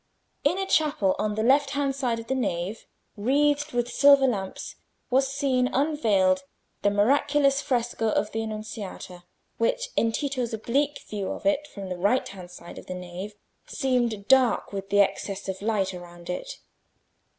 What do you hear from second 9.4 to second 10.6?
which, in Tito's